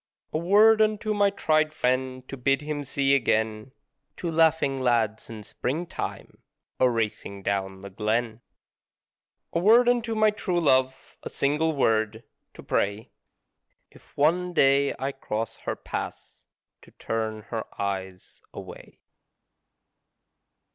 A 0.33 0.37
word 0.39 0.81
unto 0.81 1.13
my 1.13 1.29
tried 1.29 1.71
friend 1.75 2.27
to 2.27 2.35
bid 2.35 2.61
him 2.63 2.83
see 2.83 3.13
again 3.13 3.71
Two 4.17 4.31
laughing 4.31 4.81
lads 4.81 5.29
in 5.29 5.43
Springtime 5.43 6.41
a 6.79 6.89
racing 6.89 7.43
down 7.43 7.81
the 7.81 7.91
glen. 7.91 8.41
A 9.53 9.59
word 9.59 9.87
unto 9.87 10.15
my 10.15 10.31
true 10.31 10.59
love 10.59 11.17
a 11.21 11.29
single 11.29 11.75
word 11.75 12.23
to 12.55 12.63
pray 12.63 13.11
If 13.91 14.17
one 14.17 14.53
day 14.53 14.95
I 14.97 15.11
cross 15.11 15.57
her 15.65 15.75
path 15.75 16.45
to 16.81 16.89
turn 16.89 17.43
her 17.51 17.63
eyes 17.79 18.41
away. 18.55 19.01